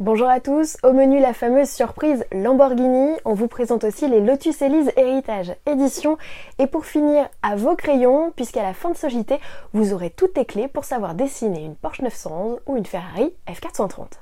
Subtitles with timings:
[0.00, 4.60] Bonjour à tous, au menu la fameuse surprise Lamborghini, on vous présente aussi les Lotus
[4.60, 6.18] Elise Héritage Édition
[6.58, 9.38] et pour finir à vos crayons, puisqu'à la fin de ce JT,
[9.72, 14.18] vous aurez toutes les clés pour savoir dessiner une Porsche 911 ou une Ferrari F430.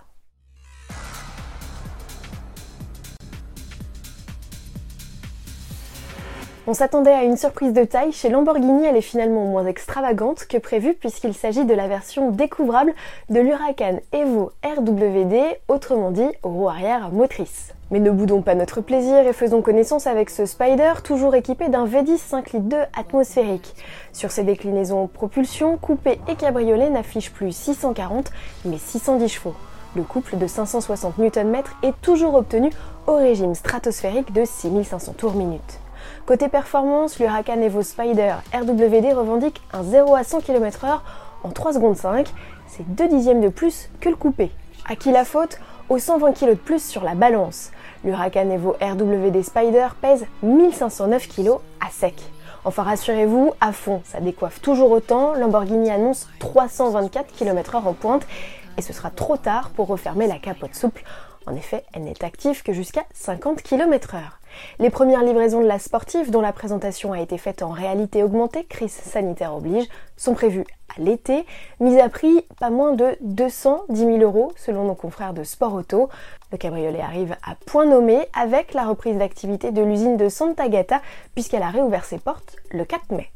[6.68, 10.58] On s'attendait à une surprise de taille, chez Lamborghini elle est finalement moins extravagante que
[10.58, 12.94] prévu puisqu'il s'agit de la version découvrable
[13.30, 17.74] de l'Huracan Evo RWD, autrement dit roue arrière motrice.
[17.90, 21.84] Mais ne boudons pas notre plaisir et faisons connaissance avec ce Spider, toujours équipé d'un
[21.84, 23.74] V10 5 litres 2 atmosphérique.
[24.12, 28.30] Sur ses déclinaisons propulsion, coupé et cabriolet n'affiche plus 640
[28.66, 29.54] mais 610 chevaux.
[29.96, 32.70] Le couple de 560 Nm est toujours obtenu
[33.08, 35.80] au régime stratosphérique de 6500 tours minute.
[36.24, 41.00] Côté performance, l'Huracan Evo Spider RWD revendique un 0 à 100 km/h
[41.42, 42.28] en 3 secondes 5,
[42.68, 44.52] c'est 2 dixièmes de plus que le coupé.
[44.88, 45.58] À qui la faute?
[45.88, 47.72] Aux 120 kg de plus sur la balance.
[48.04, 51.50] L'Huracan Evo RWD Spider pèse 1509 kg
[51.84, 52.14] à sec.
[52.64, 58.26] Enfin rassurez-vous, à fond, ça décoiffe toujours autant, Lamborghini annonce 324 km/h en pointe
[58.78, 61.02] et ce sera trop tard pour refermer la capote souple.
[61.46, 64.18] En effet, elle n'est active que jusqu'à 50 km/h.
[64.78, 68.64] Les premières livraisons de la sportive, dont la présentation a été faite en réalité augmentée,
[68.64, 69.86] crise sanitaire oblige,
[70.16, 70.64] sont prévues
[70.96, 71.44] à l'été,
[71.80, 76.08] mise à prix pas moins de 210 000 euros selon nos confrères de Sport Auto.
[76.50, 81.00] Le cabriolet arrive à point nommé avec la reprise d'activité de l'usine de Santa Gata
[81.34, 83.30] puisqu'elle a réouvert ses portes le 4 mai.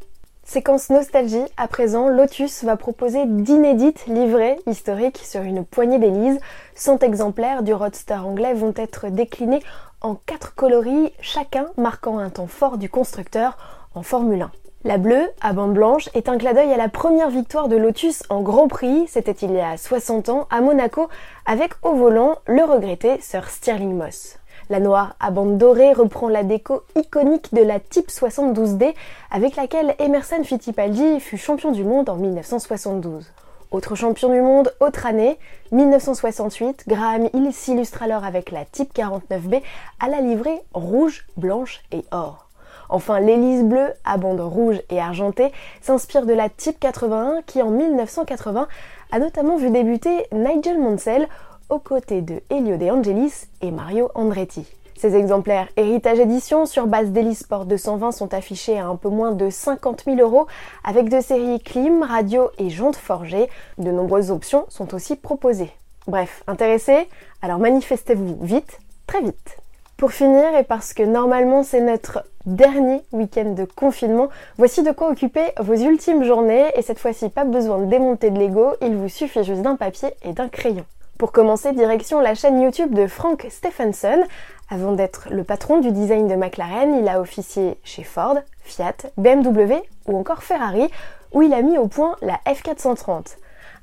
[0.49, 6.39] Séquence nostalgie, à présent, Lotus va proposer d'inédites livrées historiques sur une poignée d'hélices.
[6.77, 9.61] 100 exemplaires du Roadster anglais vont être déclinés
[10.03, 13.59] en quatre coloris, chacun marquant un temps fort du constructeur
[13.97, 14.51] en Formule 1.
[14.85, 18.23] La bleue, à bande blanche, est un clin d'œil à la première victoire de Lotus
[18.31, 21.09] en Grand Prix, c'était il y a 60 ans, à Monaco,
[21.45, 24.39] avec au volant le regretté Sir Stirling Moss.
[24.69, 28.95] La noire à bande dorée reprend la déco iconique de la Type 72D
[29.31, 33.33] avec laquelle Emerson Fittipaldi fut champion du monde en 1972.
[33.71, 35.39] Autre champion du monde, autre année,
[35.71, 39.63] 1968, Graham Hill s'illustre alors avec la Type 49B
[40.01, 42.49] à la livrée rouge, blanche et or.
[42.89, 47.71] Enfin, l'hélice bleue, à bande rouge et argentée, s'inspire de la Type 81 qui en
[47.71, 48.67] 1980
[49.13, 51.29] a notamment vu débuter Nigel Mansell
[51.69, 54.67] aux côtés de Elio De Angelis et Mario Andretti.
[54.99, 59.51] Ces exemplaires Héritage Édition sur base d'Helisport 220 sont affichés à un peu moins de
[59.51, 60.47] 50 000 euros
[60.85, 63.51] avec deux séries clim, radio et jantes forgées.
[63.77, 65.71] De nombreuses options sont aussi proposées.
[66.07, 67.09] Bref, intéressés?
[67.43, 69.59] Alors manifestez-vous vite, très vite.
[69.99, 75.11] Pour finir, et parce que normalement c'est notre dernier week-end de confinement, voici de quoi
[75.11, 79.09] occuper vos ultimes journées et cette fois-ci pas besoin de démonter de Lego, il vous
[79.09, 80.85] suffit juste d'un papier et d'un crayon.
[81.19, 84.23] Pour commencer, direction la chaîne YouTube de Frank Stephenson.
[84.69, 89.77] Avant d'être le patron du design de McLaren, il a officié chez Ford, Fiat, BMW
[90.07, 90.91] ou encore Ferrari,
[91.33, 93.37] où il a mis au point la F430.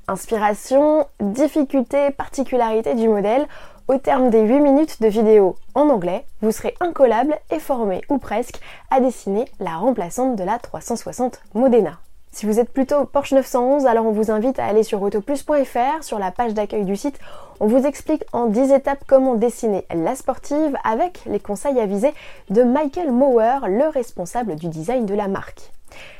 [0.06, 3.48] Inspiration, difficulté, particularité du modèle,
[3.88, 8.18] au terme des 8 minutes de vidéo en anglais, vous serez incollable et formé ou
[8.18, 8.60] presque
[8.92, 11.98] à dessiner la remplaçante de la 360 Modena.
[12.34, 16.18] Si vous êtes plutôt Porsche 911, alors on vous invite à aller sur autoplus.fr, sur
[16.18, 17.20] la page d'accueil du site.
[17.60, 22.12] On vous explique en 10 étapes comment dessiner la sportive avec les conseils avisés
[22.50, 25.70] de Michael Mower, le responsable du design de la marque.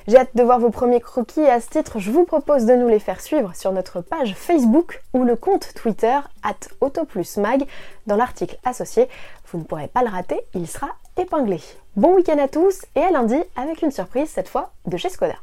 [0.07, 2.87] J'ai hâte de voir vos premiers croquis à ce titre, je vous propose de nous
[2.87, 7.65] les faire suivre sur notre page Facebook ou le compte Twitter at autoplusmag
[8.07, 9.09] dans l'article associé.
[9.49, 11.61] Vous ne pourrez pas le rater, il sera épinglé.
[11.97, 15.35] Bon week-end à tous et à lundi avec une surprise cette fois de chez Skoda.